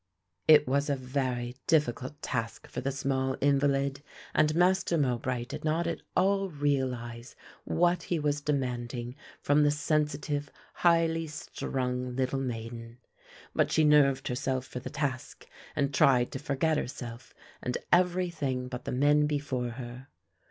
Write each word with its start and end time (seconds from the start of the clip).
It 0.47 0.67
was 0.67 0.89
a 0.89 0.95
very 0.95 1.57
difficult 1.67 2.23
task 2.23 2.65
for 2.67 2.81
the 2.81 2.91
small 2.91 3.37
invalid, 3.39 4.01
and 4.33 4.55
Master 4.55 4.97
Mowbray 4.97 5.45
did 5.45 5.63
not 5.63 5.85
at 5.85 6.01
all 6.17 6.49
realise 6.49 7.35
what 7.65 8.01
he 8.01 8.17
was 8.17 8.41
demanding 8.41 9.15
from 9.43 9.61
the 9.61 9.69
sensitive 9.69 10.51
highly 10.73 11.27
strung 11.27 12.15
little 12.15 12.39
maiden. 12.41 12.97
But 13.53 13.71
she 13.71 13.83
nerved 13.83 14.27
herself 14.27 14.65
for 14.65 14.79
the 14.79 14.89
task 14.89 15.47
and 15.75 15.93
tried 15.93 16.31
to 16.31 16.39
forget 16.39 16.77
herself 16.77 17.35
and 17.61 17.77
everything 17.93 18.69
but 18.69 18.85
the 18.85 18.91
men 18.91 19.27
before 19.27 19.69
her. 19.69 20.07